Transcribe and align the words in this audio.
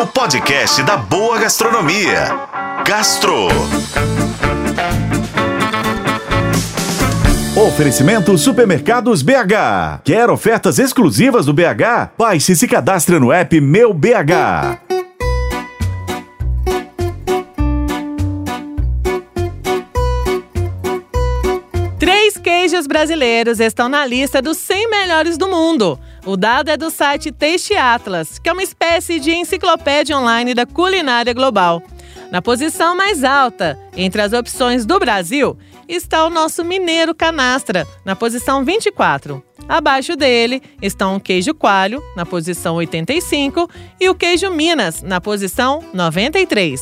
o 0.00 0.06
podcast 0.06 0.82
da 0.82 0.96
boa 0.96 1.38
gastronomia. 1.38 2.30
Gastro. 2.86 3.48
Oferecimento 7.54 8.38
Supermercados 8.38 9.20
BH. 9.20 10.00
Quer 10.02 10.30
ofertas 10.30 10.78
exclusivas 10.78 11.44
do 11.44 11.52
BH? 11.52 12.12
Baixe 12.16 12.52
e 12.52 12.56
se 12.56 12.66
cadastre 12.66 13.18
no 13.18 13.30
app 13.30 13.60
Meu 13.60 13.92
BH. 13.92 14.78
Três 21.98 22.38
queijos 22.38 22.86
brasileiros 22.86 23.60
estão 23.60 23.90
na 23.90 24.06
lista 24.06 24.40
dos 24.40 24.56
100 24.56 24.88
melhores 24.88 25.36
do 25.36 25.46
mundo. 25.46 25.98
O 26.26 26.36
dado 26.36 26.68
é 26.68 26.76
do 26.76 26.90
site 26.90 27.32
Taste 27.32 27.74
Atlas, 27.74 28.38
que 28.38 28.48
é 28.48 28.52
uma 28.52 28.62
espécie 28.62 29.18
de 29.18 29.30
enciclopédia 29.30 30.18
online 30.18 30.54
da 30.54 30.66
culinária 30.66 31.32
global. 31.32 31.82
Na 32.30 32.42
posição 32.42 32.94
mais 32.94 33.24
alta, 33.24 33.78
entre 33.96 34.20
as 34.20 34.32
opções 34.32 34.84
do 34.84 34.98
Brasil, 34.98 35.56
está 35.88 36.24
o 36.24 36.30
nosso 36.30 36.64
mineiro 36.64 37.14
canastra, 37.14 37.86
na 38.04 38.14
posição 38.14 38.64
24. 38.64 39.42
Abaixo 39.68 40.14
dele 40.14 40.62
estão 40.82 41.16
o 41.16 41.20
queijo 41.20 41.54
coalho, 41.54 42.02
na 42.14 42.26
posição 42.26 42.76
85, 42.76 43.68
e 43.98 44.08
o 44.08 44.14
queijo 44.14 44.50
Minas, 44.50 45.02
na 45.02 45.20
posição 45.20 45.82
93. 45.92 46.80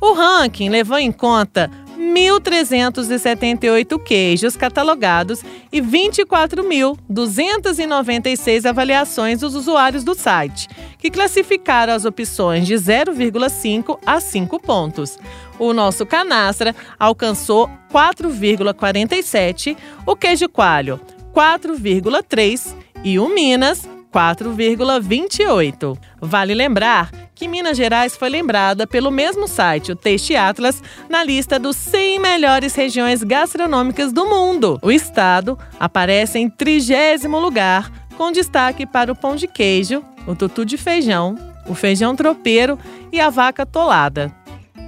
O 0.00 0.12
ranking 0.12 0.68
levou 0.68 0.98
em 0.98 1.10
conta 1.10 1.70
1.378 2.08 4.02
queijos 4.02 4.56
catalogados 4.56 5.44
e 5.70 5.80
24.296 5.80 8.64
avaliações 8.64 9.38
dos 9.40 9.54
usuários 9.54 10.02
do 10.02 10.14
site, 10.14 10.66
que 10.98 11.10
classificaram 11.10 11.92
as 11.92 12.04
opções 12.04 12.66
de 12.66 12.74
0,5 12.74 13.98
a 14.04 14.20
5 14.20 14.60
pontos. 14.60 15.16
O 15.58 15.72
nosso 15.72 16.04
canastra 16.06 16.74
alcançou 16.98 17.70
4,47, 17.92 19.76
o 20.06 20.16
queijo 20.16 20.48
coalho 20.48 21.00
4,3 21.34 22.74
e 23.04 23.18
o 23.18 23.28
Minas 23.28 23.86
4,28. 24.12 25.98
Vale 26.20 26.54
lembrar 26.54 27.10
que 27.38 27.46
Minas 27.46 27.76
Gerais 27.76 28.16
foi 28.16 28.28
lembrada 28.28 28.84
pelo 28.84 29.12
mesmo 29.12 29.46
site, 29.46 29.92
o 29.92 29.96
Taste 29.96 30.34
Atlas, 30.34 30.82
na 31.08 31.22
lista 31.22 31.56
dos 31.56 31.76
100 31.76 32.18
melhores 32.18 32.74
regiões 32.74 33.22
gastronômicas 33.22 34.12
do 34.12 34.26
mundo. 34.26 34.76
O 34.82 34.90
estado 34.90 35.56
aparece 35.78 36.40
em 36.40 36.50
trigésimo 36.50 37.38
lugar, 37.38 37.92
com 38.16 38.32
destaque 38.32 38.84
para 38.84 39.12
o 39.12 39.14
pão 39.14 39.36
de 39.36 39.46
queijo, 39.46 40.02
o 40.26 40.34
tutu 40.34 40.64
de 40.64 40.76
feijão, 40.76 41.36
o 41.64 41.74
feijão 41.76 42.16
tropeiro 42.16 42.76
e 43.12 43.20
a 43.20 43.30
vaca 43.30 43.64
tolada. 43.64 44.34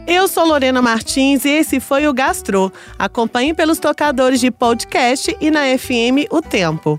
Eu 0.05 0.27
sou 0.27 0.45
Lorena 0.45 0.83
Martins 0.83 1.45
e 1.45 1.51
esse 1.51 1.79
foi 1.79 2.09
o 2.09 2.13
Gastro. 2.13 2.73
Acompanhe 2.99 3.55
pelos 3.55 3.79
tocadores 3.79 4.41
de 4.41 4.51
podcast 4.51 5.37
e 5.41 5.53
na 5.53 5.67
FM 5.79 6.27
O 6.31 6.43
Tempo. 6.43 6.99